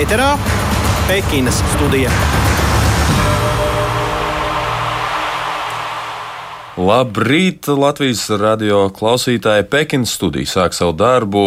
[0.00, 0.30] ēterā
[1.04, 2.08] Pekinas studija.
[6.80, 9.66] Labrīt, Latvijas radio klausītāji!
[9.68, 11.42] Pekinas studija sāk savu darbu,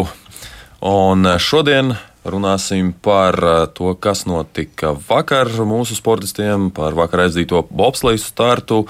[0.85, 8.21] un šodien runāsim par uh, to, kas notika vakar mūsu sportistiem, par vakar aizdīto bobsleju
[8.21, 8.83] startu,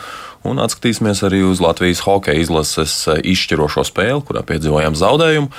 [0.44, 5.50] un atskatīsimies arī uz Latvijas hokeja izlases uh, izšķirošo spēli, kurā piedzīvojām zaudējumu.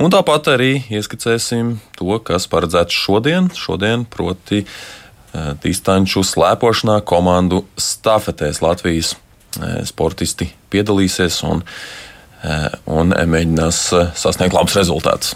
[0.00, 8.62] Un tāpat arī ieskicēsim to, kas paredzēts šodien, šodien proti uh, distanču slēpošanā komandu stafetēs
[8.64, 9.16] Latvijas
[9.84, 11.58] sportisti piedalīsies un,
[12.88, 13.80] un mēģinās
[14.16, 15.34] sasniegt labus rezultātus.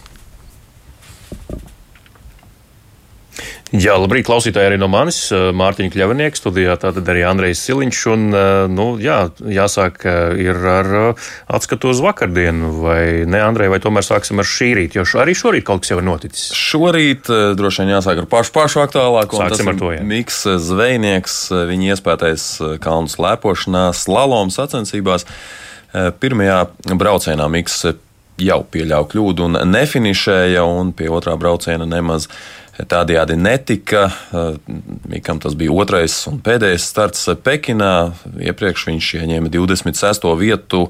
[3.74, 5.16] Jā, labrīt, klausītāji arī no manis.
[5.34, 8.02] Mārtiņa Kļavinieks studijā, tātad arī Andrejs Siliņš.
[8.12, 8.26] Un,
[8.70, 10.06] nu, jā, jāsāk
[10.38, 10.90] ir ar
[11.50, 15.66] atskatu uz vakardienu, vai ne, Andrej, vai tomēr sāksim ar šī rīta, jo arī šorīt
[15.66, 16.54] kaut kas jau ir noticis.
[16.54, 17.26] Šorīt
[17.58, 19.42] droši vien jāsāk ar pašu, pašu aktuālāko.
[19.42, 20.06] Sāksim ar to, jā.
[20.14, 22.48] Miks Zvejnieks, viņa iespētais
[22.86, 25.26] kalnu slēpošanā, slalom sacensībās.
[26.22, 27.82] Pirmajā braucienā Miks
[28.36, 32.28] jau pieļāva kļūdu un nefinišēja, un pie otrā brauciena nemaz
[32.76, 34.06] Tādējādi netika.
[35.08, 38.12] Mikam tas bija otrais un pēdējais starts Pekinā.
[38.36, 40.26] Iepriekš viņš ieņēma 26.
[40.36, 40.82] vietu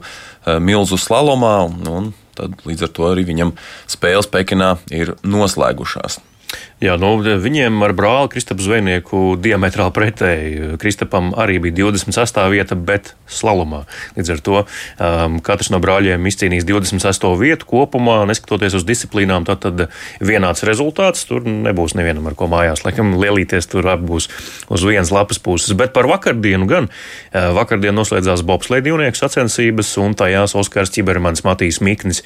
[0.46, 3.54] milzu slalomā, un tad līdz ar to arī viņam
[3.86, 6.18] spēles Pekinā ir noslēgušās.
[6.76, 10.66] Jā, nu, viņiem ar brāli Kristapu Zvejnieku diametrāli pretēji.
[10.80, 12.42] Kristapam arī bija 28.
[12.52, 13.86] vieta, bet slalomā.
[14.18, 17.32] Līdz ar to um, katrs no brāļiem izcīnījis 28.
[17.40, 19.48] vietu kopumā, neskatoties uz disciplīnām.
[19.48, 19.86] Tad, tad
[20.20, 22.84] vienāds rezultāts tur nebūs nevienam ar ko mājās.
[22.84, 24.28] Laikam lielīties tur būs
[24.68, 25.72] uz vienas lapas puses.
[25.80, 26.90] Bet par vakardienu gan.
[27.32, 32.22] Uh, vakardien noslēdzās bobslēdījumnieku sacensības, un tajās Oskars Čibermans Matīs Miknis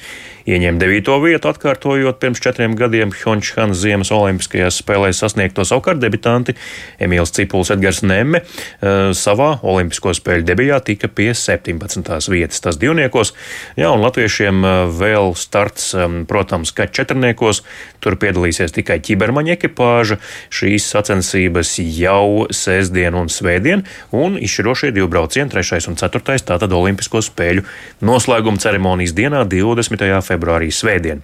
[0.49, 1.17] ieņēma 9.
[1.23, 6.55] vietu, atkārtojot pirms četriem gadiem Hončhana Ziemas Olimpiskajās spēlēs sasniegto savukārt debitanti
[7.01, 12.11] Emīls Cipuls Edgars Nemme eh, savā Olimpisko spēļu debijā tika pie 17.
[12.33, 12.61] vietas.
[12.63, 13.33] Tas divniekos,
[13.79, 17.63] jā, un latviešiem eh, vēl starts, ehm, protams, ka četrniekos
[18.01, 20.19] tur piedalīsies tikai ķibermaņa ekipāža.
[20.53, 23.85] Šīs sacensības jau sēsdien un svētdien,
[24.15, 27.65] un izšķirošie divi braucieni, trešais un ceturtais, tātad Olimpisko spēļu
[28.05, 30.07] noslēguma ceremonijas dienā 20.
[30.25, 31.21] februārī svētdien.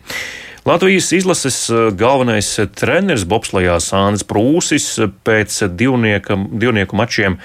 [0.67, 7.37] Latvijas izlases eh, galvenais treneris Bobslajā Sānis Prūsis pēc divnieka, divnieku mačiem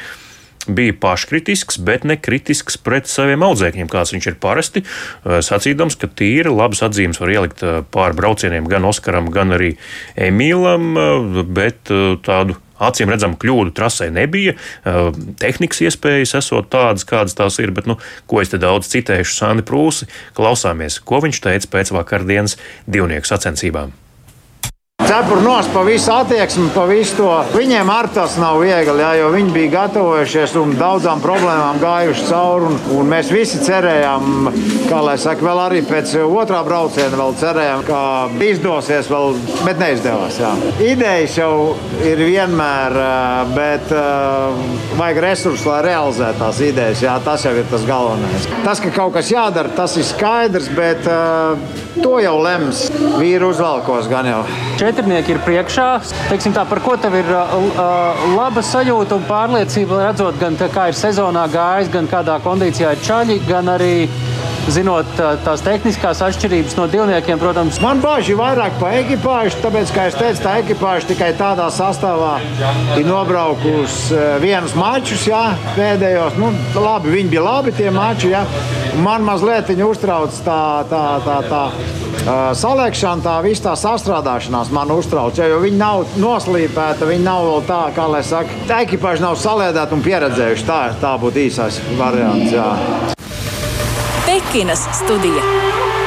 [0.67, 4.83] bija paškritisks, bet ne kritisks pret saviem audzēkņiem, kāds viņš ir parasti.
[4.83, 9.77] Eh, sacīdams, ka tīri labas atzīmes var ielikt eh, pāri braucieniem gan Oskaram, gan arī
[10.19, 10.91] Emīlam,
[11.55, 11.95] bet
[12.27, 14.57] tādu acīm redzama kļūdu trasē nebija.
[15.43, 17.99] Tehnikas iespējas esot tādas, kādas tās ir, bet, nu,
[18.31, 24.02] ko es te daudz citēšu Sāni Prūsi, klausāmies, ko viņš teica pēc vakardienas divnieku sacensībām.
[25.13, 27.27] Cepuri nos pa visu attieksmi, pa visu to.
[27.53, 32.71] Viņiem ar tas nav viegli, jā, jo viņi bija gatavojušies un daudzām problēmām gājuši cauri.
[32.71, 34.49] Un, un mēs visi cerējām,
[34.89, 37.99] kā lai saka, vēl arī pēc otrā brauciena vēl cerējām, ka
[38.47, 39.37] izdosies, vēl,
[39.67, 40.39] bet neizdevās.
[40.41, 40.55] Jā.
[40.81, 41.53] Idejas jau
[42.09, 42.97] ir vienmēr,
[43.53, 43.93] bet
[44.97, 47.05] vajag resursus, lai realizētu tās idejas.
[47.05, 48.49] Jā, tas jau ir tas galvenais.
[48.65, 51.05] Tas, ka kaut kas jādara, tas ir skaidrs, bet
[52.01, 52.87] to jau lems
[53.21, 54.43] vīru uzvalkos gan jau
[55.03, 55.89] četrnieki ir priekšā.
[56.31, 60.91] Teiksim, tā, par ko tev ir uh, uh, laba sajūta un pārliecība, redzot, gan kā
[60.91, 64.07] ir sezonā gājis, gan kādā kondīcijā ir čaļi, gan arī
[64.71, 65.09] zinot
[65.43, 67.81] tās tehniskās atšķirības no divniekiem, protams.
[67.83, 72.37] Man baži vairāk par ekipāžu, tāpēc, kā es teicu, tā ekipāža tikai tādā sastāvā
[72.95, 75.43] ir nobraukusi vienus mačus, jā,
[75.75, 76.39] pēdējos.
[76.39, 78.47] Nu, labi, viņi bija labi tie mači, jā.
[79.03, 81.65] Man mazliet uztrauc tā, tā, tā, tā
[82.12, 82.12] Uh,
[82.59, 85.39] saliekšana, tā visa tā sastrādāšanās man uztrauc.
[85.39, 89.97] Jo viņi nav noslīpēti, viņi nav vēl tā, kā lai saka, tā ekipāža nav saliedēta
[89.97, 90.69] un pieredzējuši.
[90.69, 92.53] Tā, tā būtu īsais variants.
[92.53, 92.69] Jā.
[94.27, 96.02] Pekinas studija.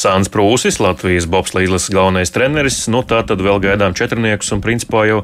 [0.00, 2.86] Sāns Prūsis, Latvijas bobslīdes galvenais treneris.
[2.88, 5.18] Nu, tā tad vēl gaidām četrniekus, un principā jau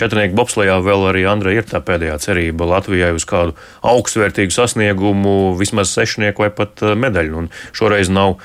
[0.00, 3.52] četrnieku bobslējā vēl arī Andrei ir tā pēdējā cerība Latvijai uz kādu
[3.84, 7.44] augstvērtīgu sasniegumu, vismaz sešnieku vai pat medaļu.
[7.44, 8.38] Un šoreiz nav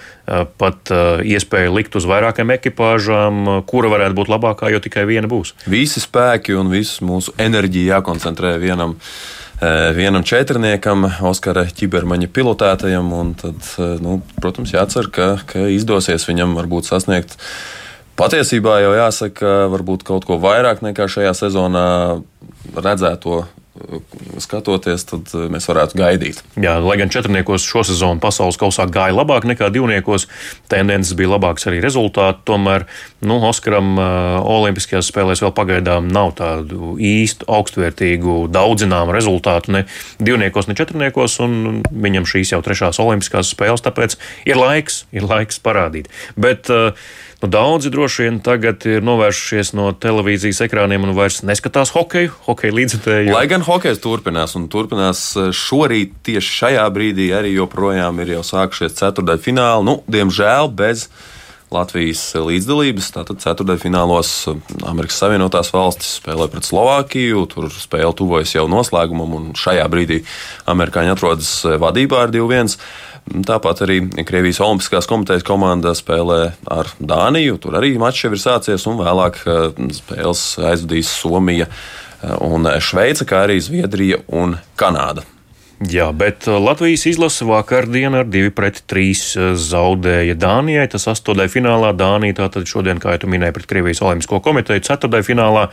[0.60, 0.92] pat
[1.24, 5.56] iespēja likt uz vairākām ekipāžām, kura varētu būt labākā, jo tikai viena būs.
[5.72, 9.00] Visi spēki un visu mūsu enerģiju jākoncentrē vienam
[9.96, 13.12] vienam četrniekam, Oskara ķibermaņa pilotētajam.
[13.42, 17.36] Tad, eh, nu, protams, jācer, ka, ka izdosies viņam varbūt sasniegt.
[18.20, 21.88] Patiesībā jau jāsaka, varbūt kaut ko vairāk nekā šajā sezonā
[22.76, 23.46] redzēto
[24.41, 26.41] skatoties, tad mēs varētu gaidīt.
[26.59, 30.27] Jā, lai gan četrniekos šo sezonu pasaules kausā gāja labāk nekā divniekos,
[30.71, 32.44] tendences bija labākas arī rezultāti.
[32.50, 32.86] Tomēr
[33.25, 39.86] nu, Oskaram uh, Olimpiskajās spēlēs vēl pagaidām nav tādu īstu augstvērtīgu daudzināmu rezultātu ne
[40.19, 44.19] divniekos, ne četrniekos, un viņam šīs jau trešās Olimpiskās spēles, tāpēc
[44.50, 46.12] ir laiks, ir laiks parādīt.
[46.39, 46.94] Bet, uh,
[47.39, 52.75] Nu, daudzi droši vien tagad ir novērsušies no televīzijas ekrāniem un vairs neskatās hokeju, hokeja
[52.75, 53.31] līdzekļu.
[53.31, 58.44] Lai gan hokejs turpinās un turpinās eh, šorīt, tieši šajā brīdī arī joprojām ir jau
[58.44, 59.88] sākušies ceturdaļu fināli.
[59.88, 61.07] Nu, diemžēl bez
[61.71, 63.12] Latvijas līdzdalības.
[63.13, 67.45] Tātad ceturdaļfinālos eh, Amerikas Savienotās valstis spēlē pret Slovākiju.
[67.56, 70.25] Tur spēle tuvojas jau noslēgumam, un šajā brīdī
[70.75, 72.75] amerikāņi atrodas eh, vadībā ar 2-1.
[73.30, 77.60] Tāpat arī Krievijas Olimpiskās komitejas komanda spēlē ar Dāniju.
[77.62, 79.66] Tur arī mačs jau ir sācies, un vēlāk eh,
[80.00, 85.26] spēles aizvadīs Somija eh, un Šveice, kā arī Zviedrija un Kanāda.
[85.88, 90.90] Jā, bet eh, Latvijas izlase vakardien ar 2-3 zaudēja Dānijai.
[90.92, 95.70] Tas astotdaļā finālā Dānija tātad šodien, kā jau minēja, pret Krievijas Olimpisko komiteju, ceturtajā finālā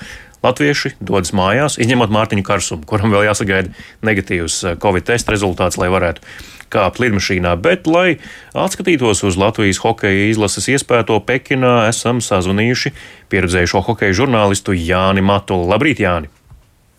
[0.47, 3.73] Latvieši dodas mājās, izņemot Mārtiņu Karsumu, kuram vēl jāsagaida
[4.07, 6.23] negatīvs Covid testa rezultāts, lai varētu
[6.71, 8.19] kāpt lidmašīnā, bet, lai
[8.55, 12.95] atskatītos uz Latvijas hokeja izlases iespēto Pekinā, esam sazvanījuši
[13.33, 15.67] pieredzējušo hokeja žurnālistu Jāni Matulu.
[15.73, 16.31] Labrīt, Jāni!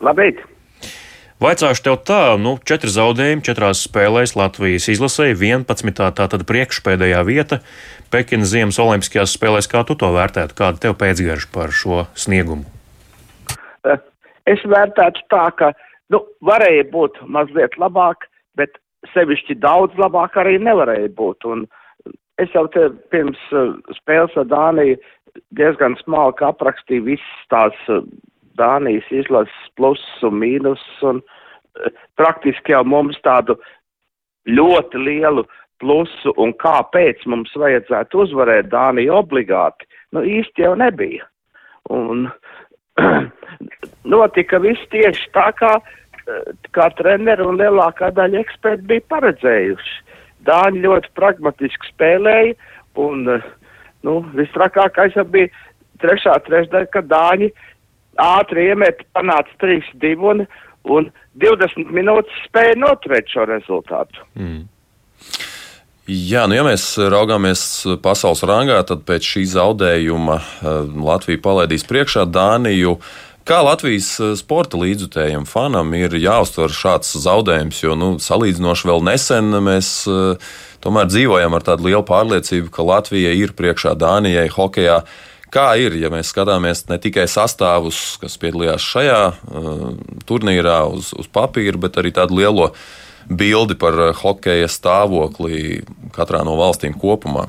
[0.03, 0.43] Labrīt!
[1.37, 5.99] Vaicāšu tev tā, nu, četri zaudējumi četrās spēlēs Latvijas izlasē, 11.
[6.17, 7.59] tātad priekšpēdējā vieta
[8.09, 9.67] Pekinas Ziemas Olimpiskajās spēlēs.
[9.69, 10.55] Kā tu to vērtētu?
[10.57, 12.65] Kāda tev pēcgarša par šo sniegumu?
[14.49, 15.69] Es vērtētu tā, ka,
[16.09, 18.25] nu, varēja būt mazliet labāk,
[18.57, 18.81] bet
[19.13, 21.45] sevišķi daudz labāk arī nevarēja būt.
[21.53, 21.67] Un
[22.41, 24.97] es jau te pirms uh, spēles ar Dāniju
[25.53, 28.01] diezgan smalki aprakstīju visas tās uh,
[28.59, 33.57] Dānijas izlases plusus un mīnusus, un uh, praktiski jau mums tādu
[34.47, 35.45] ļoti lielu
[35.81, 41.27] plusu un kāpēc mums vajadzētu uzvarēt Dāniju obligāti, nu īsti jau nebija.
[41.93, 42.27] Un
[44.15, 45.77] notika viss tieši tā, kā
[46.75, 49.95] kā treneri un lielākā daļa eksperti bija paredzējuši.
[50.47, 52.55] Dāņi ļoti pragmatiski spēlēja,
[52.99, 55.51] un nu, visstrakākais bija
[56.03, 57.49] trešā trešdaļa, kad Dāņi
[58.21, 60.45] ātri iemet, panāca 3-2 un,
[60.89, 61.11] un
[61.41, 64.25] 20 minūtes spēja noturēt šo rezultātu.
[64.39, 64.65] Mm.
[66.07, 67.61] Jā, nu, ja mēs raugāmies
[67.99, 70.37] pasaules rangā, tad pēc šī zaudējuma
[71.03, 72.95] Latvija palaidīs priekšā Dāniju.
[73.47, 79.55] Kā Latvijas eh, sporta līdzutējiem fanam ir jāuztver šāds zaudējums, jo nu, salīdzinoši vēl nesen
[79.63, 80.49] mēs uh,
[80.83, 85.01] tomēr dzīvojam ar tādu lielu pārliecību, ka Latvija ir priekšā Dānijai hokeja.
[85.53, 89.83] Kā ir, ja mēs skatāmies ne tikai sastāvus, kas piedalījās šajā uh,
[90.27, 92.71] turnīrā uz, uz papīra, bet arī tādu lielo
[93.27, 95.81] bildi par hokeja stāvokli
[96.15, 97.47] katrā no valstīm kopumā?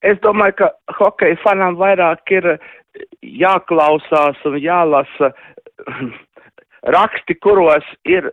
[0.00, 2.68] Es domāju, ka hokeja fanam vairāk ir uh,
[3.22, 5.32] jāklausās un jālasa
[6.96, 8.30] raksti, kuros ir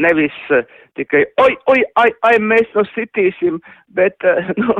[0.00, 0.62] nevis uh,
[0.98, 3.58] tikai, oi, oi, ai, ai, mēs no sitīsim,
[3.98, 4.76] bet, uh, nu,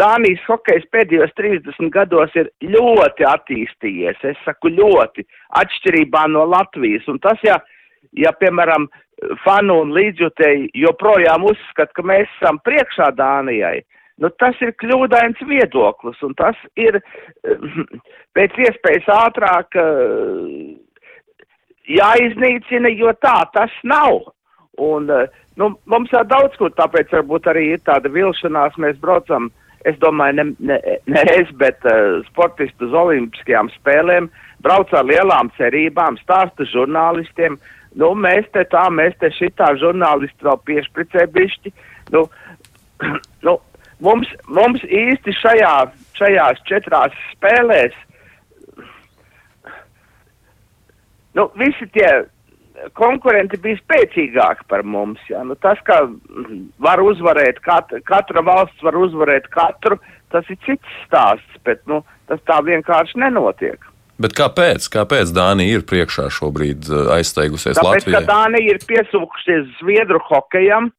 [0.00, 5.26] Dānijas hokejs pēdējos 30 gados ir ļoti attīstījies, es saku ļoti,
[5.62, 7.58] atšķirībā no Latvijas, un tas, ja,
[8.12, 8.88] ja, piemēram,
[9.44, 13.80] fanu un līdzjutēji joprojām uzskata, ka mēs esam priekšā Dānijai,
[14.22, 17.00] Nu, tas ir kļūdains viedoklis, un tas ir
[18.36, 20.52] pēc iespējas ātrāk eh,
[21.90, 24.22] jāiznīcina, jo tā tas nav.
[24.80, 29.50] Un, eh, nu, mums jau daudz kur, tāpēc varbūt arī ir tāda vilšanās, mēs braucam,
[29.84, 34.30] es domāju, ne, ne, ne es, bet uh, sportisti uz olimpiskajām spēlēm,
[34.64, 37.58] brauc ar lielām cerībām, stāsta žurnālistiem,
[38.00, 41.74] nu, mēs te tā, mēs te šitā žurnālisti vēl piešpricē bišķi,
[42.16, 42.24] nu,
[43.46, 43.58] nu,
[44.00, 45.74] mums, mums īsti šajā,
[46.16, 47.94] šajās četrās spēlēs,
[51.38, 52.10] nu, visi tie
[52.98, 55.22] konkurenti bija spēcīgāki par mums.
[55.30, 55.44] Ja?
[55.46, 56.04] Nu, tas, ka
[56.82, 59.98] var uzvarēt, kat, katra valsts var uzvarēt katru,
[60.34, 63.90] tas ir cits stāsts, bet nu, tas tā vienkārši nenotiek.
[64.22, 64.86] Bet kāpēc?
[64.94, 68.14] Kāpēc Dānija ir priekšā šobrīd eh, aizteigusies Tāpēc, Latvijai?
[68.14, 70.92] Tāpēc, ka Dānija ir piesūkušies Zviedru hokejam,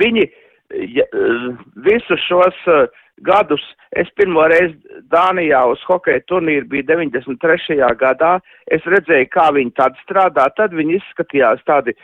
[0.00, 0.24] viņi
[0.96, 1.04] ja,
[1.84, 2.86] visus šos uh,
[3.22, 3.62] gadus,
[3.96, 4.76] es pirmo reizi
[5.12, 7.78] Dānijā uz hokeja turnīru biju 93.
[8.00, 8.38] gadā,
[8.74, 11.94] es redzēju, kā viņi tad strādā, tad viņi izskatījās tādi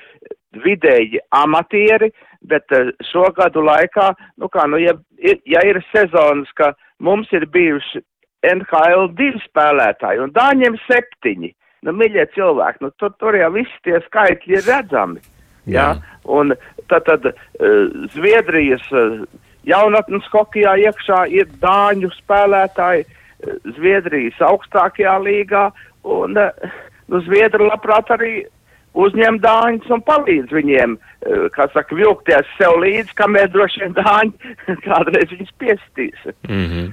[0.65, 2.11] vidēji amatieri,
[2.51, 7.47] bet uh, šo gadu laikā, nu kā, nu, ja, ja ir sezonas, ka mums ir
[7.47, 8.03] bijuši
[8.47, 11.53] NHL divi spēlētāji un Dāņiem septiņi,
[11.87, 15.23] nu, mīļie cilvēki, nu, tur, tur jau visi tie skaitļi ir redzami.
[15.69, 15.75] Jā.
[15.77, 15.89] Jā?
[16.25, 16.55] Un
[16.89, 19.23] tad, tad uh, Zviedrijas uh,
[19.69, 23.21] jaunatnes hokejā iekšā ir dāņu spēlētāji, uh,
[23.77, 25.69] Zviedrijas augstākajā līgā,
[26.05, 26.73] un uh,
[27.09, 28.35] nu, Zviedri labprāt arī
[28.99, 34.57] uzņem dāņus un palīdz viņiem, uh, kā saka, vilkties sev līdzi, kamēr droši vien dāņi
[34.89, 36.27] kādreiz viņus piestīs.
[36.49, 36.91] Mm -hmm.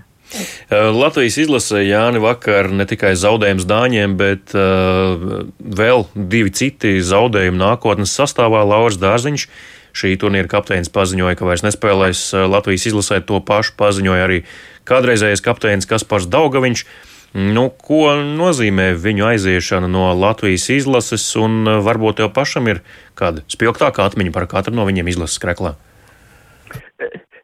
[0.69, 8.11] Latvijas izlasē Jāni vakar ne tikai zaudējums Dāņiem, bet uh, vēl divi citi zaudējumi nākotnes
[8.11, 8.65] sastāvā.
[8.67, 9.47] Lauris Dārziņš,
[9.97, 13.21] šī turnīra kapteinis, paziņoja, ka vairs nespēlēs Latvijas izlasē.
[13.25, 14.41] To pašu paziņoja arī
[14.87, 16.85] kādreizējais kapteinis Kaspars Daugaviņš.
[17.37, 22.79] Nu, ko nozīmē viņu aiziešana no Latvijas izlases, un varbūt tev pašam ir
[23.19, 25.75] kāda spilgtāka atmiņa par katru no viņiem izlases kreklā?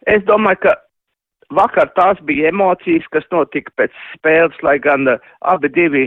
[0.08, 0.78] Es domāju, ka
[1.54, 5.20] Vakar tās bija emocijas, kas notika pēc spēles, lai gan uh,
[5.54, 6.04] abi divi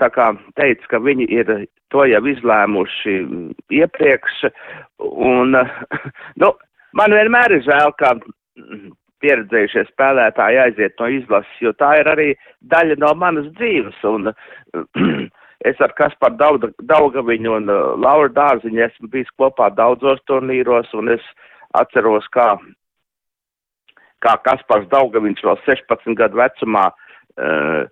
[0.00, 1.50] tā kā teica, ka viņi ir
[1.92, 3.16] to jau izlēmuši
[3.80, 4.38] iepriekš.
[5.00, 5.56] Un,
[6.42, 6.52] nu,
[6.98, 8.14] man vienmēr ir žēl, ka
[9.22, 12.28] pieredzējušie spēlētāji aiziet no izlases, jo tā ir arī
[12.70, 13.98] daļa no manas dzīves.
[14.06, 14.30] Un,
[15.68, 21.14] es ar Kasparu Dauga, Daugaviņu un uh, Lauru Dārziņu esmu bijis kopā daudzos turnīros, un
[21.18, 21.24] es
[21.78, 22.52] atceros, kā
[24.24, 27.86] kā Kaspars Daugaviņš vēl 16 gadu vecumā uh,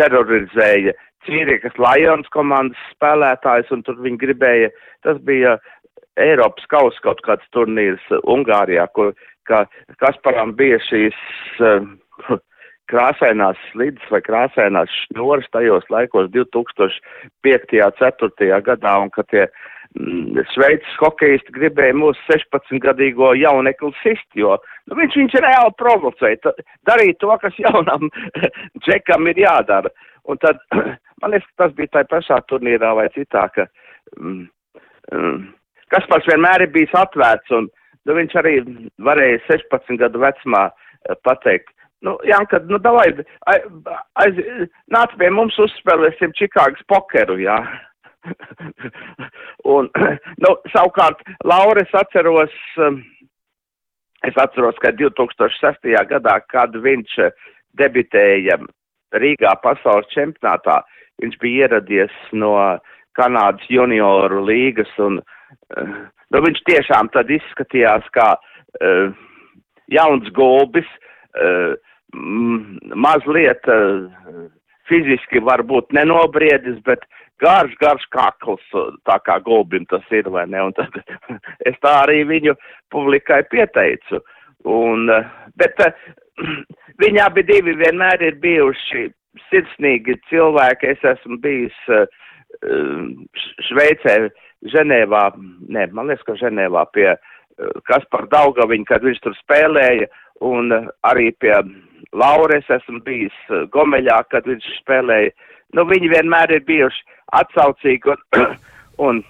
[0.00, 0.94] terorizēja
[1.26, 4.70] Cīriekas Lions komandas spēlētājs, un tur viņi gribēja,
[5.06, 5.58] tas bija
[6.20, 9.14] Eiropas kaus kaut kāds turnīrs Ungārijā, kur
[9.48, 9.64] ka
[10.00, 11.18] Kasparam bija šīs
[11.60, 11.86] uh,
[12.92, 17.80] krāsainās slidas vai krāsainās šņoras tajos laikos 2005.
[18.00, 18.60] 4.
[18.68, 19.48] gadā, un ka tie
[19.94, 24.56] Mm, Šveicis hokejisti gribēja mūsu 16-gadīgo jaunekli sist, jo
[24.90, 26.54] nu, viņš, viņš reāli provocēja,
[26.90, 28.10] darīja to, kas jaunam
[28.82, 29.92] džekam ir jādara.
[30.26, 30.58] Un tad,
[31.24, 33.64] man liekas, tas bija tajā pašā turnīrā vai citā, ka
[34.20, 34.42] mm,
[35.12, 35.38] mm,
[35.94, 37.70] Kaspars vienmēr ir bijis atvērts, un
[38.04, 38.58] nu, viņš arī
[39.08, 41.72] varēja 16 gadu vecumā eh, pateikt,
[42.04, 43.06] nu, Janka, nu, davai,
[43.48, 43.72] aiz,
[44.20, 44.42] aiz,
[44.92, 47.56] nāc pie mums uzspēlēsim Čikāgas pokeru, jā.
[49.76, 49.88] un,
[50.44, 52.52] nu, savukārt, Laura, es atceros,
[52.84, 53.00] um,
[54.28, 55.92] es atceros, ka 2006.
[56.12, 57.20] gadā, kad viņš
[57.80, 58.60] debitēja
[59.22, 60.80] Rīgā pasaules čempionātā,
[61.22, 62.54] viņš bija ieradies no
[63.14, 65.94] Kanādas junioru līgas, un uh,
[66.34, 69.14] nu, viņš tiešām tad izskatījās kā uh,
[69.92, 70.88] jauns gulbis,
[71.38, 71.76] uh,
[72.94, 74.48] mazliet uh,
[74.90, 77.06] fiziski varbūt nenobriedis, bet
[77.42, 78.64] garš, garš kakls,
[79.08, 80.62] tā kā gulbim tas ir, vai ne?
[80.68, 80.94] Un tad
[81.68, 82.56] es tā arī viņu
[82.92, 84.22] publikai pieteicu.
[84.64, 85.10] Un,
[85.60, 85.80] bet
[87.02, 89.08] viņi abi divi vienmēr ir bijuši
[89.48, 90.94] sirsnīgi cilvēki.
[90.94, 92.04] Es esmu bijis uh,
[93.68, 94.18] Šveicē,
[94.72, 95.24] Ženēvā,
[95.68, 97.18] ne, man liekas, ka Ženēvā pie uh,
[97.88, 100.08] Kaspar Daugaviņa, kad viņš tur spēlēja,
[100.44, 101.56] un uh, arī pie
[102.14, 103.34] Laures esmu bijis
[103.74, 105.32] Gomeļā, kad viņš spēlēja.
[105.74, 107.02] Nu, viņi vienmēr ir bijuši
[107.40, 108.20] atsaucīgi un,
[109.08, 109.22] un,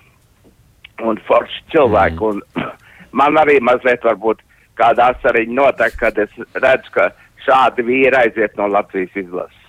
[1.08, 2.20] un forši cilvēki.
[2.20, 2.42] Mm.
[2.60, 2.68] Un
[3.20, 4.42] man arī mazliet varbūt
[4.78, 7.08] kāda asariņa notek, kad es redzu, ka
[7.46, 9.60] šādi vīri aiziet no Latvijas izlases.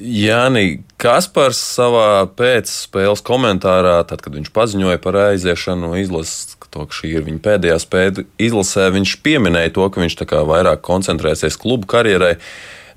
[0.00, 6.96] Jāni Kaspars savā pēcspēles komentārā, tad, kad viņš paziņoja par aiziešanu no izlases, to, ka
[6.96, 12.36] šī ir viņa pēdējā spēle izlasē, viņš pieminēja to, ka viņš vairāk koncentrēsies klubu karjerai.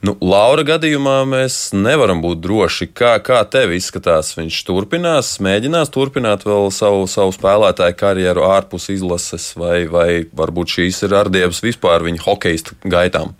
[0.04, 4.34] Nu, Laura gadījumā mēs nevaram būt droši, kā, kā tev izskatās.
[4.36, 11.06] Viņš turpinās, mēģinās turpināt vēl savu, savu spēlētāju karjeru ārpus izlases, vai, vai varbūt šīs
[11.08, 13.32] ir ārdievas vispār viņa hokeja gaitām.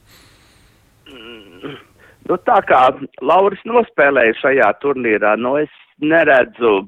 [2.30, 2.82] Nu, tā kā
[3.22, 6.86] Lauris nospēlēja šajā turnīrā, nu es neredzu,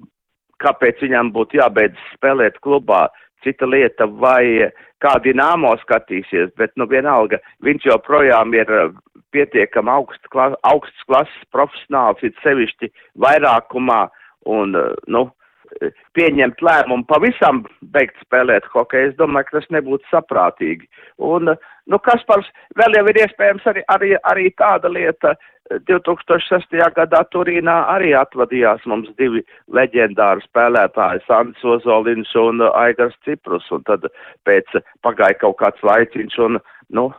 [0.63, 3.07] kāpēc viņam būtu jābeidz spēlēt klubā.
[3.43, 4.71] Cita lieta, vai
[5.03, 8.71] kādi nāmo skatīsies, bet, nu, vienalga, viņš joprojām ir
[9.35, 12.89] pietiekami augsts, klas, augsts klases profesionāls, ir sevišķi
[13.21, 14.05] vairākumā
[14.55, 15.27] un, eh, nu,
[16.17, 17.63] pieņemt lēmumu pavisam
[17.95, 20.87] beigt spēlēt hokeju, es domāju, ka tas nebūtu saprātīgi.
[21.17, 22.47] Un, eh, nu, Kaspars
[22.79, 25.35] vēl jau ir iespējams arī, arī, arī tāda lieta,
[25.89, 26.77] 2006.
[26.77, 33.83] Eh, gadā Turīnā arī atvadījās mums divi leģendāri spēlētāji, Sandis Ozolins un Aigars Ciprus, un
[33.83, 34.05] tad
[34.45, 34.65] pēc
[35.01, 37.11] pagāja kaut kāds laiciņš, un, nu,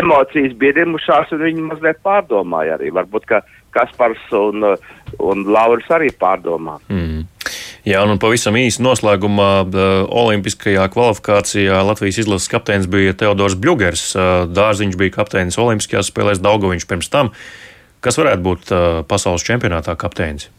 [0.00, 2.90] emocijas bija rimušās, un viņi mazliet pārdomāja arī.
[2.94, 3.42] Varbūt, ka
[3.74, 4.64] Kaspars un,
[5.18, 6.78] un Lauris arī pārdomā.
[6.92, 7.26] Mm.
[7.88, 9.50] Jā, un pavisam īsi noslēgumā
[10.12, 14.04] Olimpiskajā kvalifikācijā Latvijas izlases kapteinis bija Teodors Bļūgers.
[14.52, 17.32] Dārziņš bija kapteinis Olimpiskajās spēlēs, Daugoviņš pirms tam.
[18.04, 18.74] Kas varētu būt
[19.08, 20.50] pasaules čempionātā kapteinis?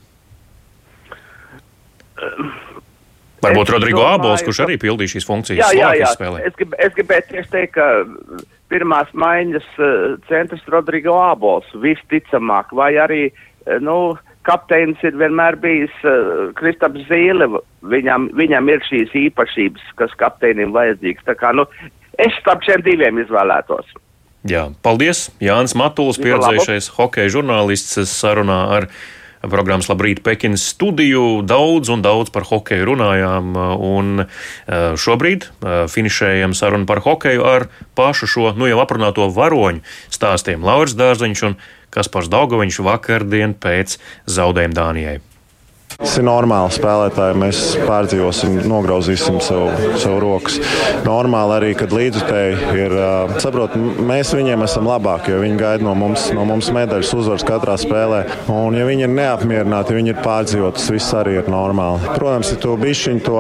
[3.44, 5.62] Varbūt Rodrigo domāju, Ābols, kurš arī pildīja šīs funkcijas.
[5.74, 6.32] Jā, jā, jā.
[6.44, 9.70] Es, grib, es gribētu tieši teikt, ka pirmās maiņas
[10.30, 13.24] centrs Rodrigo Ābols visticamāk, vai arī,
[13.84, 14.18] nu,
[14.48, 17.48] kapteinis ir vienmēr bijis uh, Kristaps Zīle.
[17.90, 21.26] Viņam, viņam ir šīs īpašības, kas kapteinim vajadzīgs.
[21.28, 21.66] Tā kā, nu,
[22.20, 23.96] es starp šiem diviem izvēlētos.
[24.48, 25.28] Jā, paldies!
[25.44, 28.88] Jānis Matuls, pieredzējušais hokeja žurnālists, sarunā ar
[29.48, 31.42] programmas Labrīt Pekinas studiju.
[31.48, 37.70] Daudz un daudz par hokeju runājām, un eh, šobrīd eh, finišējam sarunu par hokeju ar
[37.96, 43.98] pašu šo, nu jau aprunāto varoņu stāstiem Lauris Dārziņš un Kaspars Daugoviņš vakardien pēc
[44.30, 45.20] zaudējuma Dānijai.
[46.00, 47.36] Tas ir normāli spēlētāji.
[47.42, 49.66] Mēs pārdzīvosim, nograuzīsim sev,
[50.00, 50.56] sev rokas.
[51.04, 52.96] Normāli arī, kad līdzutēji ir.
[53.44, 53.76] Saprot,
[54.08, 58.22] mēs viņiem esam labāki, jo viņi gaida no mums, no mums medaļas uzvaras katrā spēlē.
[58.48, 62.14] Un, ja viņi ir neapmierināti, viņi ir pārdzīvoti, tas viss arī ir normāli.
[62.16, 63.36] Protams, ja tu bišķiņ to,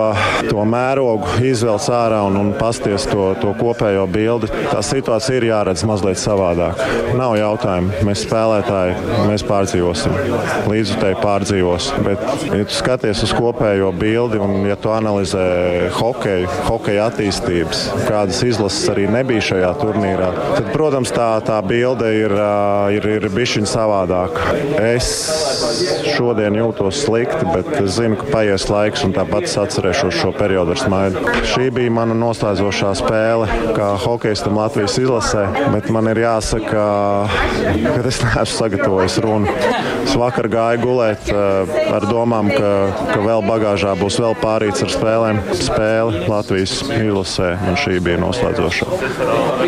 [0.51, 5.85] to mērogu izvelc ārā un, un pasties to, to kopējo bildi, tā situācija ir jāredz
[5.87, 6.83] mazliet savādāk.
[7.15, 8.03] Nav jautājumu.
[8.09, 8.99] Mēs spēlētāji,
[9.31, 10.19] mēs pārdzīvosim.
[10.67, 11.91] Līdzutēji pārdzīvos.
[12.03, 18.39] Bet Ja tu skaties uz kopējo bildi un ja tu analizē hokeju, hokeja attīstības, kādas
[18.45, 22.33] izlases arī nebija šajā turnīrā, tad, protams, tā, tā bilde ir,
[22.95, 24.55] ir, ir bišķiņa savādāka.
[24.81, 25.11] Es
[26.15, 30.73] šodien jūtos slikti, bet es zinu, ka paies laiks un tāpat es atcerēšos šo periodu
[30.73, 31.23] ar smaidu.
[31.53, 36.83] Šī bija mana noslēdzošā spēle kā hokeistam Latvijas izlasē, bet man ir jāsaka,
[37.85, 39.53] ka es neesmu sagatavojis runu.
[40.01, 44.91] Es vakar gāju gulēt ar domām, domām, ka, ka vēl bagāžā būs vēl pārīts ar
[44.93, 45.39] spēlēm.
[45.59, 48.87] Spēle Latvijas izlasē, un šī bija noslēdzošā.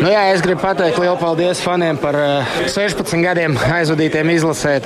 [0.02, 2.16] Nu jā, es gribu pateikt lielu paldies faniem par
[2.64, 4.78] 16 eh, gadiem aizvadītiem izlasē.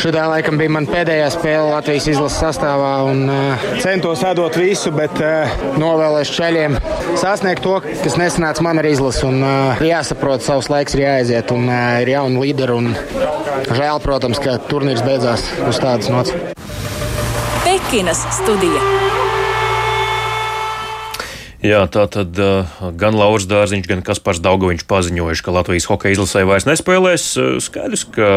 [0.00, 2.92] Šī laikam bija mana pēdējā spēle Latvijas izlases sastāvā.
[3.10, 6.78] Un, uh, centos atdot visu, bet uh, novēlēšu ceļiem
[7.20, 9.26] sasniegt to, kas nesanāca man ar izlasi.
[9.28, 12.78] Un, uh, jāsaprot, savs laiks ir jāaiziet, un uh, ir jauni līderi.
[12.80, 12.94] Un,
[13.68, 16.34] žēl, protams, ka turnīrs beidzās uz tādas nots.
[17.90, 18.78] Pekinas studija.
[21.58, 26.44] Jā, tā tad uh, gan Lauris Dārziņš, gan Kaspars Daugoviņš paziņojuši, ka Latvijas hokeja izlasē
[26.46, 27.24] vairs nespēlēs.
[27.34, 28.28] Uh, skaidrs, ka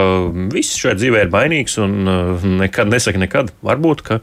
[0.49, 3.53] viss šajā dzīvē ir mainīgs un uh, nekad nesaka nekad.
[3.61, 4.19] Varbūt, ka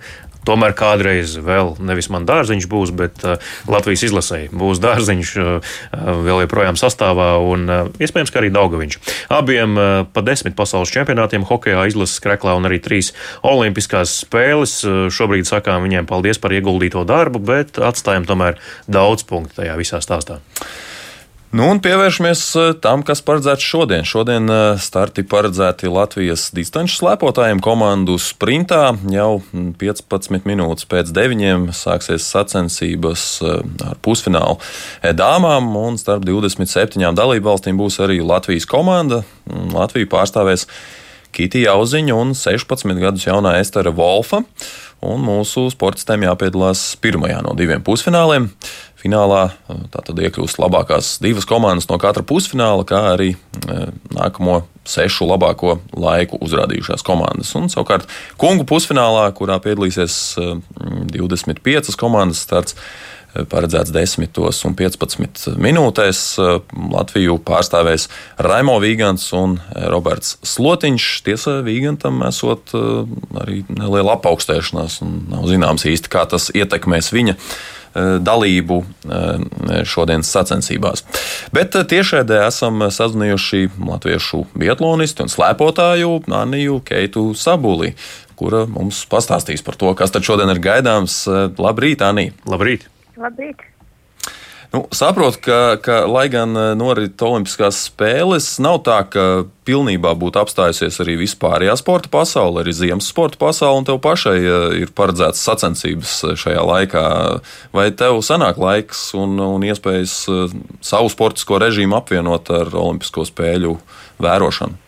[0.46, 3.36] Tomēr kādreiz vēl nevis man dārziņš būs, bet uh,
[3.70, 7.68] Latvijas izlasēji būs dārziņš uh, uh, vēl joprojām sastāvā un
[8.00, 8.98] iespējams, ka arī Daugaviņš.
[9.32, 9.78] Abiem
[10.14, 13.12] pa desmit pasaules čempionātiem hokejā izlases kreklā un arī trīs
[13.46, 14.80] olimpiskās spēles.
[15.14, 20.40] Šobrīd sakām viņiem paldies par ieguldīto darbu, bet atstājam tomēr daudz punktu tajā visā stāstā.
[21.50, 24.04] Nu, un pievēršamies eh, tam, kas paredzēts šodien.
[24.06, 28.92] Šodien eh, starti paredzēti Latvijas distanču slēpotājiem komandu sprintā.
[29.10, 29.40] Jau
[29.80, 34.60] 15 minūtes pēc 9 sāksies sacensības eh, ar pusfinālu
[35.18, 39.24] dāmām, un starp 27 dalību valstīm būs arī Latvijas komanda.
[39.74, 40.68] Latviju pārstāvēs
[41.34, 44.44] Kitija Auziņa un 16 gadus jaunā Estera Volfa.
[45.00, 48.50] Un mūsu sportistiem jāpiedalās pirmajā no diviem pusfināliem.
[49.00, 49.46] Finālā
[49.94, 53.78] tātad iekļūst labākās divas komandas no katra pusfināla, kā arī e,
[54.12, 57.54] nākamo sešu labāko laiku uzrādījušās komandas.
[57.56, 58.10] Un savukārt
[58.40, 60.18] kungu pusfinālā, kurā piedalīsies
[61.14, 62.76] 25 e, komandas starts,
[63.32, 66.22] e, paredzēts 10 un 15 minūtēs.
[66.92, 68.10] Latviju pārstāvēs
[68.44, 71.10] Raimo Vīgants un Roberts Slotiņš.
[71.24, 77.40] Tiesa, Vīgantam esot arī neliela apaugstēšanās, un nav zināms īsti, kā tas ietekmēs viņa
[77.94, 81.04] dalību eh, šodienas sacensībās.
[81.54, 87.94] Bet eh, tiešraidē esam sazinājuši latviešu biatlonistu un slēpotāju Aniju Keitu Sabuli,
[88.38, 91.24] kura mums pastāstīs par to, kas tad šodien ir gaidāms.
[91.58, 92.30] Labrīt, Anī!
[92.48, 92.88] Labrīt!
[93.20, 93.66] Labrīt!
[94.70, 99.24] Nu, saprotu, ka, ka, lai gan eh, norit Olimpiskās spēles, nav tā, ka
[99.66, 104.76] pilnībā būtu apstājusies arī vispārējā sporta pasaule, arī ziemas sporta pasaule, un tev pašai eh,
[104.84, 107.02] ir paredzētas sacensības eh, šajā laikā.
[107.74, 110.14] Vai tev sanāk laiks un, un iespējas
[110.86, 113.74] savu sportisko režīmu apvienot ar Olimpisko spēļu
[114.22, 114.78] vērošanu?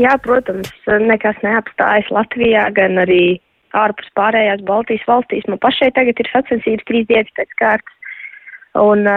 [0.00, 0.68] Jā, protams,
[1.08, 3.40] nekas neapstājas Latvijā, gan arī
[3.76, 5.48] ārpus pārējās Baltijas valstīs.
[5.48, 7.96] Man pašai tagad ir sacensības trīs dienas pēc kārtas.
[8.78, 9.08] Un,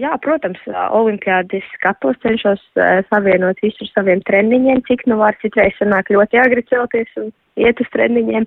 [0.00, 0.62] jā, protams,
[0.96, 2.62] olimpiādi skatos, cenšos
[3.10, 7.80] savienot visu ar saviem treniņiem, cik nu var citreiz sanāk ļoti agri celties un iet
[7.82, 8.46] uz treniņiem,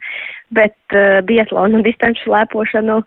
[0.55, 3.01] bet uh, biatlonu un distanču slēpošanu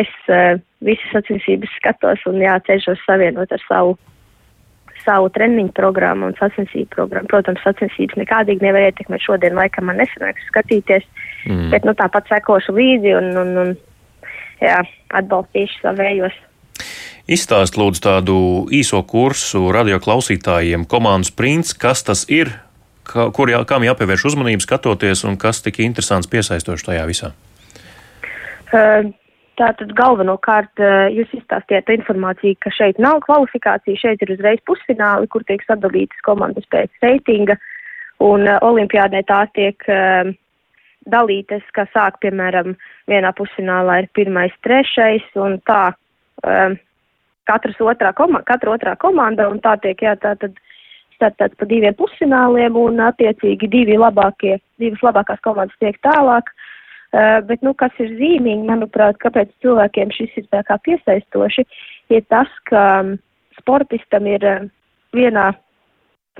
[0.00, 3.96] es uh, visas sacensības skatos un jā, cenšos savienot ar savu,
[5.04, 7.30] savu treniņu programmu un sacensību programmu.
[7.32, 9.24] Protams, sacensības nekādīgi nevar ietekmēt.
[9.24, 11.06] Šodien laikam man nesanāks skatīties,
[11.48, 11.70] mm.
[11.74, 13.74] bet nu, tāpat sekošu līdzi un, un, un
[14.62, 14.80] jā,
[15.20, 16.36] atbalstīšu savējos.
[17.30, 18.36] Izstāst lūdzu tādu
[18.74, 22.50] īso kursu radio klausītājiem, komandas princis, kas tas ir,
[23.06, 27.34] ka, kur jā, kam jāpievērš uzmanība skatoties un kas tik interesants piesaistošs tajā visā?
[28.72, 29.12] Uh,
[29.60, 30.80] Tātad galvenokārt
[31.12, 36.64] jūs izstāstījāt informāciju, ka šeit nav kvalifikācija, šeit ir uzreiz pusfināli, kur tiek sadalītas komandas
[36.72, 37.58] pēc reitinga,
[38.24, 39.84] un olimpiādē tās tiek
[41.10, 42.76] dalītas, kā sāk, piemēram,
[43.10, 45.92] vienā pusfinālā ir pirmais, trešais, un tā
[46.46, 46.76] um,
[47.50, 50.58] katras otrā, koma, katra otrā komanda, un tā tiek, jā, tā tad
[51.16, 56.50] startēts pa diviem pusfināliem, un attiecīgi divi labākie, divas labākās komandas tiek tālāk.
[57.12, 61.66] Uh, bet, nu, kas ir zīmīgi, manuprāt, kāpēc cilvēkiem šis ir tā kā piesaistoši,
[62.14, 63.18] ir tas, ka um,
[63.58, 64.46] sportistam ir
[65.12, 65.50] vienā,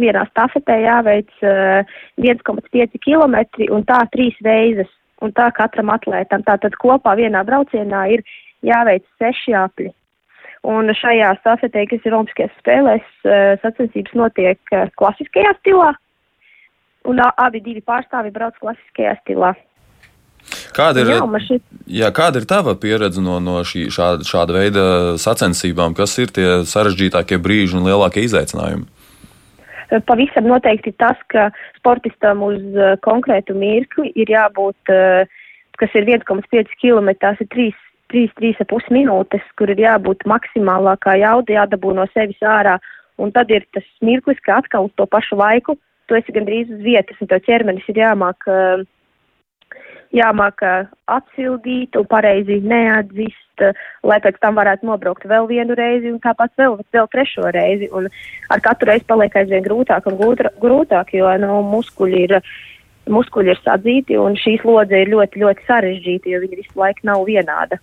[0.01, 1.89] vienā stafetē jāveic uh,
[2.21, 3.37] 1,5 km
[3.75, 4.91] un tā trīs reizes,
[5.23, 6.45] un tā katram atlētam.
[6.47, 8.25] Tātad kopā vienā braucienā ir
[8.67, 9.91] jāveic seši apļi.
[10.63, 15.91] Un šajā stafetē, kas ir Olimpiskajās spēlēs, uh, sacensības notiek uh, klasiskajā stilā,
[17.11, 19.55] un abi divi pārstāvi brauc klasiskajā stilā.
[20.75, 21.63] Kāda ir, Jā, šit...
[21.87, 24.85] jā, kāda ir tava pieredze no, no šī, šāda, šāda veida
[25.21, 25.95] sacensībām?
[25.95, 28.89] Kas ir tie sarežģītākie brīži un lielākie izaicinājumi?
[30.09, 35.29] Pavisam noteikti tas, ka sportistam uz uh, konkrētu mirkli ir jābūt, uh,
[35.81, 37.71] kas ir 1,5 km, tās ir 3,
[38.15, 42.79] 3, 3,5 minūtes, kur ir jābūt maksimālākā jauda, jādabū no sevis ārā.
[43.21, 45.77] Un tad ir tas mirklis, ka atkal uz to pašu laiku
[46.09, 48.83] tu esi gandrīz uz vietas, un tev ķermenis ir jāmāk uh,
[50.17, 50.65] jāmāk
[51.11, 53.65] atsildīt un pareizi neatzist,
[54.07, 57.89] lai pēc tam varētu nobraukt vēl vienu reizi un tāpat vēl, vēl trešo reizi.
[57.93, 58.09] Un
[58.53, 60.21] ar katru reizi paliek aizvien grūtāk un
[60.63, 62.39] grūtāk, jo nu, muskuļi ir.
[63.11, 67.25] Muskuļi ir sadzīti, un šī slodze ir ļoti, ļoti sarežģīta, jo viņi visu laiku nav
[67.27, 67.81] vienāda.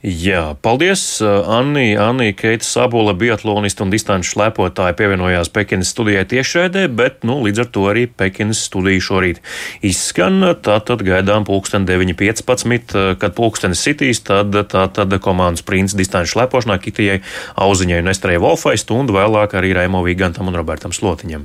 [0.00, 1.92] Jā, paldies, Anni.
[2.00, 7.68] Anni Keita Sabula, biatlonista un distanču slēpotāja pievienojās Pekinas studijai tiešraidē, bet, nu, līdz ar
[7.68, 9.42] to arī Pekinas studija šorīt
[9.84, 10.40] izskan.
[10.64, 17.20] Tātad gaidām pulksten 9.15, kad pulkstenis sitīs, tad, tad komandas princis distanču slēpošanā Kitijai
[17.60, 21.44] Auziņai un Estrei Wolfai stundu vēlāk arī Raimo Vīgantam un Robertam Slotiņam.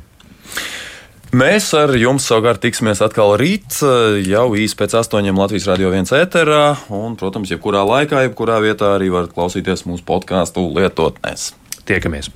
[1.35, 3.81] Mēs ar jums savukārt tiksimies atkal rīt,
[4.23, 6.61] jau īsi pēc astoņiem Latvijas radio viens ēterā,
[6.95, 11.51] un, protams, jebkurā laikā, jebkurā vietā arī varat klausīties mūsu podkāstu lietotnēs.
[11.89, 12.31] Tiekamies!